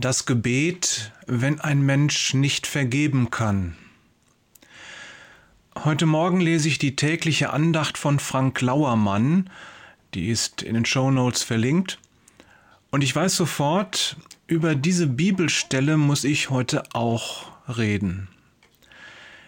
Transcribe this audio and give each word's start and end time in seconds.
Das 0.00 0.26
Gebet, 0.26 1.10
wenn 1.26 1.58
ein 1.58 1.82
Mensch 1.82 2.32
nicht 2.32 2.68
vergeben 2.68 3.32
kann. 3.32 3.76
Heute 5.74 6.06
Morgen 6.06 6.40
lese 6.40 6.68
ich 6.68 6.78
die 6.78 6.94
tägliche 6.94 7.50
Andacht 7.50 7.98
von 7.98 8.20
Frank 8.20 8.60
Lauermann, 8.60 9.50
die 10.14 10.28
ist 10.28 10.62
in 10.62 10.74
den 10.74 10.84
Show 10.84 11.10
Notes 11.10 11.42
verlinkt. 11.42 11.98
Und 12.92 13.02
ich 13.02 13.12
weiß 13.12 13.34
sofort, 13.34 14.16
über 14.46 14.76
diese 14.76 15.08
Bibelstelle 15.08 15.96
muss 15.96 16.22
ich 16.22 16.48
heute 16.48 16.84
auch 16.94 17.50
reden. 17.66 18.28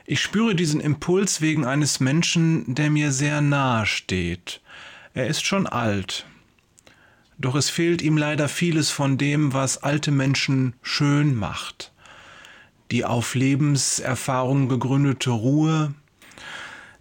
Ich 0.05 0.21
spüre 0.21 0.57
diesen 0.57 0.81
Impuls 0.81 1.41
wegen 1.41 1.65
eines 1.65 2.01
Menschen, 2.01 2.75
der 2.75 2.91
mir 2.91 3.13
sehr 3.13 3.41
nahe 3.41 3.87
steht. 3.87 4.61
Er 5.15 5.29
ist 5.29 5.47
schon 5.47 5.69
alt, 5.69 6.27
doch 7.41 7.55
es 7.55 7.71
fehlt 7.71 8.03
ihm 8.03 8.19
leider 8.19 8.49
vieles 8.49 8.91
von 8.91 9.17
dem, 9.17 9.55
was 9.55 9.83
alte 9.83 10.11
Menschen 10.11 10.75
schön 10.83 11.35
macht. 11.35 11.93
Die 12.91 13.05
auf 13.05 13.35
Lebenserfahrung 13.35 14.69
gegründete 14.69 15.31
Ruhe, 15.31 15.95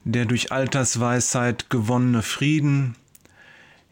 der 0.05 0.25
durch 0.25 0.51
Altersweisheit 0.51 1.69
gewonnene 1.69 2.21
Frieden, 2.21 2.95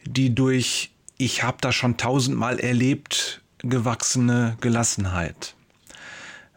die 0.06 0.34
durch 0.34 0.92
ich 1.18 1.44
hab 1.44 1.62
das 1.62 1.76
schon 1.76 1.98
tausendmal 1.98 2.60
erlebt 2.60 3.42
gewachsene 3.60 4.56
Gelassenheit. 4.62 5.56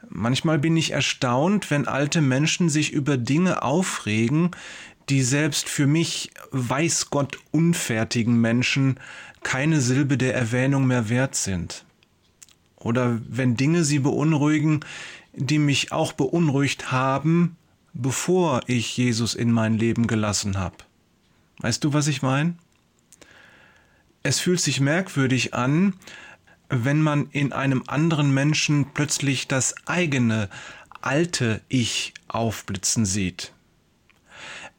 Manchmal 0.09 0.59
bin 0.59 0.77
ich 0.77 0.93
erstaunt, 0.93 1.71
wenn 1.71 1.89
alte 1.89 2.21
Menschen 2.21 2.69
sich 2.69 2.93
über 2.93 3.17
Dinge 3.17 3.63
aufregen, 3.63 4.51
die 5.11 5.23
selbst 5.23 5.69
für 5.69 5.89
mich 5.89 6.31
weiß 6.53 7.11
Gott 7.11 7.39
unfertigen 7.51 8.41
Menschen 8.41 9.01
keine 9.43 9.81
Silbe 9.81 10.17
der 10.17 10.35
Erwähnung 10.35 10.87
mehr 10.87 11.09
wert 11.09 11.35
sind. 11.35 11.85
Oder 12.77 13.21
wenn 13.29 13.57
Dinge 13.57 13.85
sie 13.85 13.99
beunruhigen, 13.99 14.85
die 15.35 15.59
mich 15.59 15.91
auch 15.91 16.13
beunruhigt 16.13 16.93
haben, 16.93 17.57
bevor 17.93 18.63
ich 18.69 18.97
Jesus 18.97 19.35
in 19.35 19.51
mein 19.51 19.77
Leben 19.77 20.07
gelassen 20.07 20.59
habe. 20.59 20.77
Weißt 21.59 21.83
du, 21.83 21.93
was 21.93 22.07
ich 22.07 22.23
meine? 22.23 22.55
Es 24.23 24.39
fühlt 24.39 24.61
sich 24.61 24.81
merkwürdig 24.81 25.55
an, 25.55 25.95
wenn 26.69 27.03
man 27.03 27.29
in 27.33 27.53
einem 27.53 27.83
anderen 27.89 28.33
Menschen 28.33 28.93
plötzlich 28.95 29.49
das 29.49 29.75
eigene, 29.87 30.49
alte 31.01 31.63
Ich 31.69 32.15
aufblitzen 32.29 33.05
sieht 33.05 33.53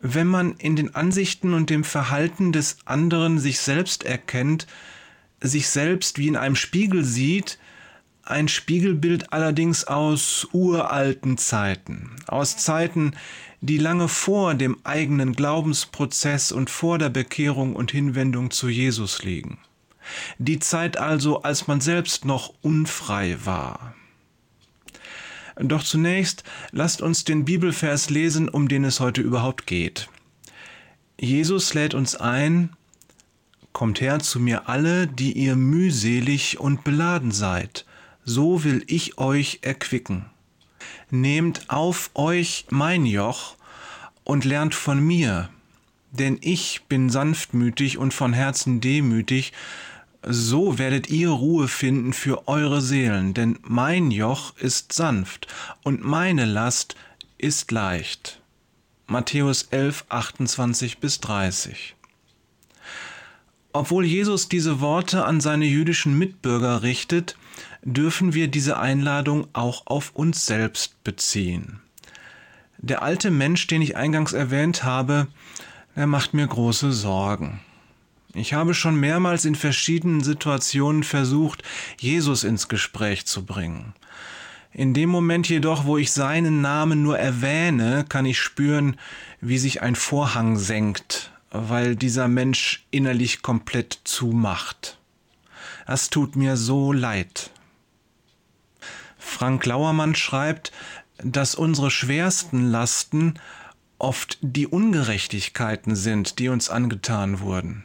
wenn 0.01 0.27
man 0.27 0.55
in 0.57 0.75
den 0.75 0.95
Ansichten 0.95 1.53
und 1.53 1.69
dem 1.69 1.83
Verhalten 1.83 2.51
des 2.51 2.77
anderen 2.85 3.39
sich 3.39 3.59
selbst 3.59 4.03
erkennt, 4.03 4.67
sich 5.41 5.69
selbst 5.69 6.17
wie 6.17 6.27
in 6.27 6.35
einem 6.35 6.55
Spiegel 6.55 7.03
sieht, 7.03 7.59
ein 8.23 8.47
Spiegelbild 8.47 9.33
allerdings 9.33 9.85
aus 9.85 10.47
uralten 10.51 11.37
Zeiten, 11.37 12.11
aus 12.27 12.57
Zeiten, 12.57 13.13
die 13.61 13.77
lange 13.77 14.07
vor 14.07 14.53
dem 14.55 14.77
eigenen 14.83 15.33
Glaubensprozess 15.33 16.51
und 16.51 16.69
vor 16.69 16.97
der 16.97 17.09
Bekehrung 17.09 17.75
und 17.75 17.91
Hinwendung 17.91 18.51
zu 18.51 18.69
Jesus 18.69 19.23
liegen. 19.23 19.59
Die 20.39 20.59
Zeit 20.59 20.97
also, 20.97 21.43
als 21.43 21.67
man 21.67 21.81
selbst 21.81 22.25
noch 22.25 22.53
unfrei 22.61 23.37
war. 23.43 23.95
Doch 25.55 25.83
zunächst 25.83 26.43
lasst 26.71 27.01
uns 27.01 27.23
den 27.23 27.45
Bibelvers 27.45 28.09
lesen, 28.09 28.49
um 28.49 28.67
den 28.67 28.83
es 28.83 28.99
heute 28.99 29.21
überhaupt 29.21 29.67
geht. 29.67 30.09
Jesus 31.19 31.73
lädt 31.73 31.93
uns 31.93 32.15
ein, 32.15 32.69
Kommt 33.73 34.01
her 34.01 34.19
zu 34.19 34.39
mir 34.39 34.67
alle, 34.67 35.07
die 35.07 35.31
ihr 35.31 35.55
mühselig 35.55 36.59
und 36.59 36.83
beladen 36.83 37.31
seid, 37.31 37.85
so 38.25 38.63
will 38.63 38.83
ich 38.87 39.17
euch 39.17 39.59
erquicken. 39.61 40.25
Nehmt 41.09 41.69
auf 41.69 42.11
euch 42.13 42.65
mein 42.69 43.05
Joch 43.05 43.55
und 44.23 44.45
lernt 44.45 44.75
von 44.75 44.99
mir, 44.99 45.49
denn 46.11 46.37
ich 46.41 46.83
bin 46.89 47.09
sanftmütig 47.09 47.97
und 47.97 48.13
von 48.13 48.33
Herzen 48.33 48.81
demütig, 48.81 49.53
so 50.23 50.77
werdet 50.77 51.09
ihr 51.09 51.29
Ruhe 51.29 51.67
finden 51.67 52.13
für 52.13 52.47
eure 52.47 52.81
Seelen, 52.81 53.33
denn 53.33 53.57
mein 53.63 54.11
Joch 54.11 54.55
ist 54.57 54.93
sanft 54.93 55.47
und 55.83 56.03
meine 56.03 56.45
Last 56.45 56.95
ist 57.37 57.71
leicht. 57.71 58.39
Matthäus 59.07 59.63
11, 59.71 60.05
28 60.09 60.99
bis 60.99 61.19
30. 61.19 61.95
Obwohl 63.73 64.05
Jesus 64.05 64.49
diese 64.49 64.79
Worte 64.79 65.25
an 65.25 65.41
seine 65.41 65.65
jüdischen 65.65 66.17
Mitbürger 66.17 66.83
richtet, 66.83 67.35
dürfen 67.83 68.33
wir 68.33 68.47
diese 68.47 68.77
Einladung 68.77 69.47
auch 69.53 69.87
auf 69.87 70.11
uns 70.13 70.45
selbst 70.45 71.03
beziehen. 71.03 71.79
Der 72.77 73.01
alte 73.01 73.31
Mensch, 73.31 73.67
den 73.67 73.81
ich 73.81 73.95
eingangs 73.95 74.33
erwähnt 74.33 74.83
habe, 74.83 75.27
er 75.95 76.07
macht 76.07 76.33
mir 76.33 76.47
große 76.47 76.91
Sorgen. 76.91 77.59
Ich 78.33 78.53
habe 78.53 78.73
schon 78.73 78.95
mehrmals 78.95 79.45
in 79.45 79.55
verschiedenen 79.55 80.21
Situationen 80.21 81.03
versucht, 81.03 81.63
Jesus 81.99 82.43
ins 82.43 82.69
Gespräch 82.69 83.25
zu 83.25 83.45
bringen. 83.45 83.93
In 84.71 84.93
dem 84.93 85.09
Moment 85.09 85.49
jedoch, 85.49 85.85
wo 85.85 85.97
ich 85.97 86.13
seinen 86.13 86.61
Namen 86.61 87.03
nur 87.03 87.19
erwähne, 87.19 88.05
kann 88.07 88.25
ich 88.25 88.39
spüren, 88.39 88.95
wie 89.41 89.57
sich 89.57 89.81
ein 89.81 89.95
Vorhang 89.95 90.57
senkt, 90.57 91.31
weil 91.49 91.97
dieser 91.97 92.29
Mensch 92.29 92.85
innerlich 92.89 93.41
komplett 93.41 93.99
zumacht. 94.05 94.97
Das 95.85 96.09
tut 96.09 96.37
mir 96.37 96.55
so 96.55 96.93
leid. 96.93 97.51
Frank 99.17 99.65
Lauermann 99.65 100.15
schreibt, 100.15 100.71
dass 101.17 101.53
unsere 101.53 101.91
schwersten 101.91 102.71
Lasten 102.71 103.33
oft 103.99 104.37
die 104.41 104.67
Ungerechtigkeiten 104.67 105.97
sind, 105.97 106.39
die 106.39 106.47
uns 106.47 106.69
angetan 106.69 107.41
wurden. 107.41 107.83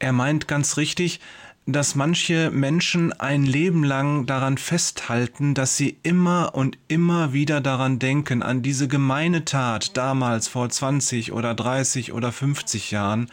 Er 0.00 0.12
meint 0.12 0.48
ganz 0.48 0.78
richtig, 0.78 1.20
dass 1.66 1.94
manche 1.94 2.50
Menschen 2.50 3.12
ein 3.12 3.44
Leben 3.44 3.84
lang 3.84 4.24
daran 4.26 4.56
festhalten, 4.56 5.54
dass 5.54 5.76
sie 5.76 5.98
immer 6.02 6.54
und 6.54 6.78
immer 6.88 7.32
wieder 7.34 7.60
daran 7.60 7.98
denken, 7.98 8.42
an 8.42 8.62
diese 8.62 8.88
gemeine 8.88 9.44
Tat 9.44 9.96
damals 9.96 10.48
vor 10.48 10.68
20 10.68 11.32
oder 11.32 11.54
30 11.54 12.12
oder 12.12 12.32
50 12.32 12.90
Jahren 12.90 13.30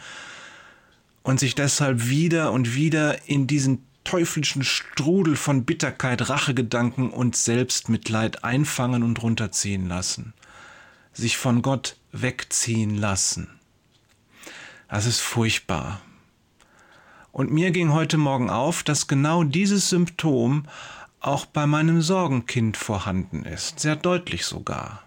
und 1.22 1.40
sich 1.40 1.54
deshalb 1.54 2.08
wieder 2.08 2.52
und 2.52 2.74
wieder 2.74 3.26
in 3.26 3.46
diesen 3.46 3.82
teuflischen 4.04 4.62
Strudel 4.62 5.34
von 5.34 5.64
Bitterkeit, 5.64 6.28
Rachegedanken 6.28 7.10
und 7.10 7.34
Selbstmitleid 7.34 8.44
einfangen 8.44 9.02
und 9.02 9.22
runterziehen 9.22 9.88
lassen, 9.88 10.34
sich 11.14 11.38
von 11.38 11.62
Gott 11.62 11.96
wegziehen 12.12 12.94
lassen. 12.94 13.48
Das 14.88 15.06
ist 15.06 15.20
furchtbar. 15.20 16.00
Und 17.38 17.52
mir 17.52 17.70
ging 17.70 17.92
heute 17.92 18.18
Morgen 18.18 18.50
auf, 18.50 18.82
dass 18.82 19.06
genau 19.06 19.44
dieses 19.44 19.90
Symptom 19.90 20.64
auch 21.20 21.46
bei 21.46 21.68
meinem 21.68 22.02
Sorgenkind 22.02 22.76
vorhanden 22.76 23.44
ist, 23.44 23.78
sehr 23.78 23.94
deutlich 23.94 24.44
sogar. 24.44 25.04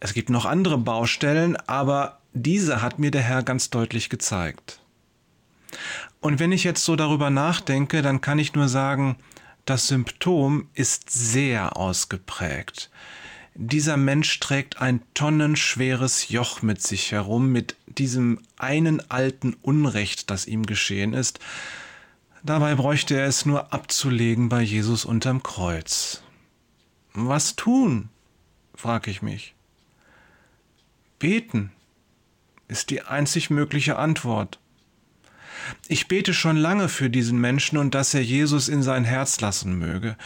Es 0.00 0.12
gibt 0.12 0.28
noch 0.28 0.44
andere 0.44 0.76
Baustellen, 0.76 1.56
aber 1.66 2.18
diese 2.34 2.82
hat 2.82 2.98
mir 2.98 3.10
der 3.10 3.22
Herr 3.22 3.42
ganz 3.42 3.70
deutlich 3.70 4.10
gezeigt. 4.10 4.80
Und 6.20 6.40
wenn 6.40 6.52
ich 6.52 6.62
jetzt 6.62 6.84
so 6.84 6.94
darüber 6.94 7.30
nachdenke, 7.30 8.02
dann 8.02 8.20
kann 8.20 8.38
ich 8.38 8.52
nur 8.52 8.68
sagen, 8.68 9.16
das 9.64 9.88
Symptom 9.88 10.68
ist 10.74 11.08
sehr 11.08 11.78
ausgeprägt. 11.78 12.90
Dieser 13.56 13.96
Mensch 13.96 14.40
trägt 14.40 14.80
ein 14.80 15.00
tonnenschweres 15.14 16.28
Joch 16.28 16.62
mit 16.62 16.82
sich 16.82 17.12
herum, 17.12 17.52
mit 17.52 17.76
diesem 17.86 18.40
einen 18.56 19.10
alten 19.10 19.54
Unrecht, 19.62 20.28
das 20.30 20.46
ihm 20.46 20.66
geschehen 20.66 21.14
ist. 21.14 21.38
Dabei 22.42 22.74
bräuchte 22.74 23.14
er 23.14 23.26
es 23.26 23.46
nur 23.46 23.72
abzulegen 23.72 24.48
bei 24.48 24.60
Jesus 24.60 25.04
unterm 25.04 25.42
Kreuz. 25.42 26.22
Was 27.12 27.54
tun? 27.54 28.08
frage 28.74 29.10
ich 29.10 29.22
mich. 29.22 29.54
Beten 31.20 31.70
ist 32.66 32.90
die 32.90 33.02
einzig 33.02 33.50
mögliche 33.50 33.96
Antwort. 33.96 34.58
Ich 35.86 36.08
bete 36.08 36.34
schon 36.34 36.56
lange 36.56 36.88
für 36.88 37.08
diesen 37.08 37.38
Menschen 37.38 37.78
und 37.78 37.94
dass 37.94 38.14
er 38.14 38.22
Jesus 38.22 38.68
in 38.68 38.82
sein 38.82 39.04
Herz 39.04 39.40
lassen 39.40 39.78
möge. 39.78 40.16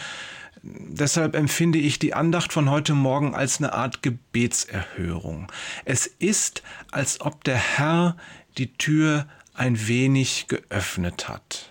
Deshalb 0.62 1.36
empfinde 1.36 1.78
ich 1.78 1.98
die 1.98 2.14
Andacht 2.14 2.52
von 2.52 2.70
heute 2.70 2.94
Morgen 2.94 3.34
als 3.34 3.58
eine 3.58 3.72
Art 3.72 4.02
Gebetserhörung. 4.02 5.50
Es 5.84 6.06
ist, 6.06 6.62
als 6.90 7.20
ob 7.20 7.44
der 7.44 7.56
Herr 7.56 8.16
die 8.56 8.72
Tür 8.74 9.26
ein 9.54 9.86
wenig 9.86 10.46
geöffnet 10.48 11.28
hat. 11.28 11.70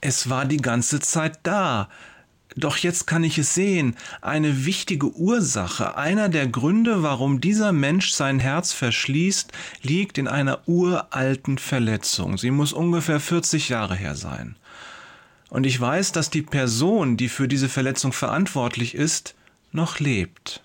Es 0.00 0.28
war 0.28 0.44
die 0.44 0.58
ganze 0.58 1.00
Zeit 1.00 1.38
da, 1.42 1.88
doch 2.56 2.76
jetzt 2.76 3.06
kann 3.06 3.24
ich 3.24 3.38
es 3.38 3.54
sehen, 3.54 3.96
eine 4.20 4.66
wichtige 4.66 5.10
Ursache, 5.14 5.96
einer 5.96 6.28
der 6.28 6.46
Gründe, 6.46 7.02
warum 7.02 7.40
dieser 7.40 7.72
Mensch 7.72 8.12
sein 8.12 8.40
Herz 8.40 8.72
verschließt, 8.72 9.52
liegt 9.82 10.18
in 10.18 10.28
einer 10.28 10.66
uralten 10.68 11.58
Verletzung. 11.58 12.36
Sie 12.36 12.50
muss 12.50 12.72
ungefähr 12.72 13.20
40 13.20 13.70
Jahre 13.70 13.94
her 13.94 14.14
sein. 14.14 14.56
Und 15.52 15.66
ich 15.66 15.78
weiß, 15.78 16.12
dass 16.12 16.30
die 16.30 16.40
Person, 16.40 17.18
die 17.18 17.28
für 17.28 17.46
diese 17.46 17.68
Verletzung 17.68 18.14
verantwortlich 18.14 18.94
ist, 18.94 19.34
noch 19.70 19.98
lebt. 19.98 20.62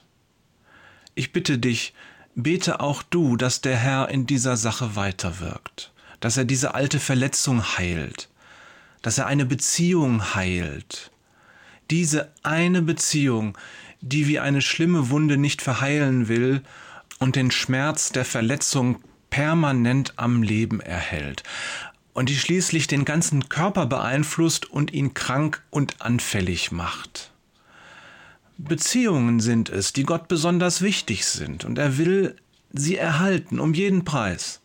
Ich 1.13 1.33
bitte 1.33 1.57
dich, 1.57 1.93
bete 2.35 2.79
auch 2.79 3.03
du, 3.03 3.35
dass 3.35 3.59
der 3.59 3.75
Herr 3.75 4.07
in 4.07 4.25
dieser 4.25 4.55
Sache 4.55 4.95
weiterwirkt, 4.95 5.91
dass 6.21 6.37
er 6.37 6.45
diese 6.45 6.73
alte 6.73 7.01
Verletzung 7.01 7.77
heilt, 7.77 8.29
dass 9.01 9.17
er 9.17 9.27
eine 9.27 9.45
Beziehung 9.45 10.35
heilt. 10.35 11.11
Diese 11.91 12.31
eine 12.43 12.81
Beziehung, 12.81 13.57
die 13.99 14.29
wie 14.29 14.39
eine 14.39 14.61
schlimme 14.61 15.09
Wunde 15.09 15.35
nicht 15.35 15.61
verheilen 15.61 16.29
will 16.29 16.61
und 17.19 17.35
den 17.35 17.51
Schmerz 17.51 18.13
der 18.13 18.23
Verletzung 18.23 19.03
permanent 19.29 20.13
am 20.15 20.43
Leben 20.43 20.79
erhält 20.79 21.43
und 22.17 22.29
die 22.29 22.35
schließlich 22.35 22.87
den 22.87 23.05
ganzen 23.05 23.47
Körper 23.47 23.85
beeinflusst 23.85 24.65
und 24.65 24.91
ihn 24.91 25.13
krank 25.13 25.61
und 25.69 26.01
anfällig 26.01 26.71
macht. 26.71 27.31
Beziehungen 28.57 29.39
sind 29.39 29.69
es, 29.69 29.93
die 29.93 30.01
Gott 30.01 30.27
besonders 30.27 30.81
wichtig 30.81 31.27
sind, 31.27 31.63
und 31.63 31.77
er 31.77 31.99
will 31.99 32.35
sie 32.73 32.97
erhalten 32.97 33.59
um 33.59 33.75
jeden 33.75 34.03
Preis. 34.03 34.61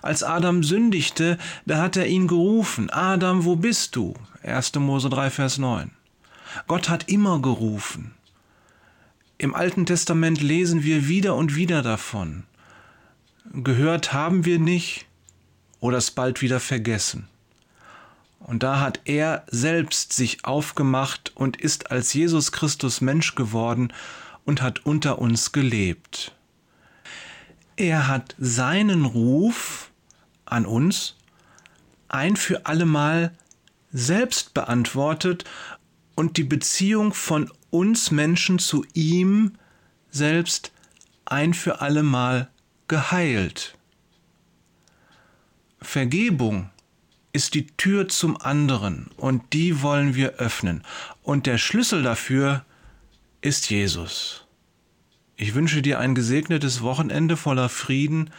Als 0.00 0.22
Adam 0.22 0.62
sündigte, 0.62 1.36
da 1.66 1.82
hat 1.82 1.98
er 1.98 2.06
ihn 2.06 2.26
gerufen, 2.26 2.88
Adam, 2.88 3.44
wo 3.44 3.56
bist 3.56 3.94
du? 3.94 4.14
1. 4.42 4.76
Mose 4.76 5.10
3, 5.10 5.28
Vers 5.28 5.58
9. 5.58 5.90
Gott 6.68 6.88
hat 6.88 7.10
immer 7.10 7.42
gerufen. 7.42 8.14
Im 9.36 9.54
Alten 9.54 9.84
Testament 9.84 10.40
lesen 10.40 10.84
wir 10.84 11.06
wieder 11.06 11.34
und 11.34 11.54
wieder 11.54 11.82
davon. 11.82 12.44
Gehört 13.52 14.14
haben 14.14 14.46
wir 14.46 14.58
nicht 14.58 15.07
oder 15.80 15.98
es 15.98 16.10
bald 16.10 16.42
wieder 16.42 16.60
vergessen. 16.60 17.28
Und 18.40 18.62
da 18.62 18.80
hat 18.80 19.00
er 19.04 19.44
selbst 19.48 20.12
sich 20.12 20.44
aufgemacht 20.44 21.32
und 21.34 21.56
ist 21.56 21.90
als 21.90 22.12
Jesus 22.14 22.52
Christus 22.52 23.00
Mensch 23.00 23.34
geworden 23.34 23.92
und 24.44 24.62
hat 24.62 24.86
unter 24.86 25.18
uns 25.18 25.52
gelebt. 25.52 26.32
Er 27.76 28.08
hat 28.08 28.34
seinen 28.38 29.04
Ruf 29.04 29.90
an 30.46 30.66
uns 30.66 31.16
ein 32.08 32.36
für 32.36 32.66
allemal 32.66 33.32
selbst 33.92 34.54
beantwortet 34.54 35.44
und 36.14 36.36
die 36.36 36.44
Beziehung 36.44 37.12
von 37.14 37.50
uns 37.70 38.10
Menschen 38.10 38.58
zu 38.58 38.84
ihm 38.94 39.52
selbst 40.10 40.72
ein 41.24 41.54
für 41.54 41.80
allemal 41.80 42.48
geheilt. 42.88 43.77
Vergebung 45.80 46.70
ist 47.32 47.54
die 47.54 47.66
Tür 47.66 48.08
zum 48.08 48.36
anderen 48.40 49.10
und 49.16 49.52
die 49.52 49.82
wollen 49.82 50.14
wir 50.14 50.34
öffnen. 50.34 50.82
Und 51.22 51.46
der 51.46 51.58
Schlüssel 51.58 52.02
dafür 52.02 52.64
ist 53.40 53.70
Jesus. 53.70 54.44
Ich 55.36 55.54
wünsche 55.54 55.82
dir 55.82 56.00
ein 56.00 56.14
gesegnetes 56.14 56.82
Wochenende 56.82 57.36
voller 57.36 57.68
Frieden 57.68 58.30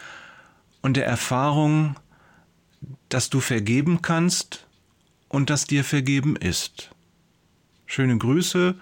und 0.81 0.97
der 0.97 1.05
Erfahrung, 1.05 1.95
dass 3.07 3.29
du 3.29 3.39
vergeben 3.39 4.01
kannst 4.01 4.67
und 5.29 5.49
dass 5.49 5.65
dir 5.65 5.83
vergeben 5.83 6.35
ist. 6.35 6.89
Schöne 7.85 8.17
Grüße 8.17 8.75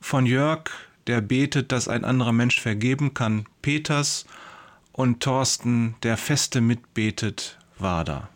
von 0.00 0.26
Jörg, 0.26 0.70
der 1.06 1.20
betet, 1.20 1.72
dass 1.72 1.88
ein 1.88 2.04
anderer 2.04 2.32
Mensch 2.32 2.60
vergeben 2.60 3.14
kann, 3.14 3.46
Peters 3.62 4.26
und 4.92 5.22
Thorsten, 5.22 5.96
der 6.02 6.16
feste 6.16 6.60
mitbetet, 6.60 7.58
Wader. 7.80 8.33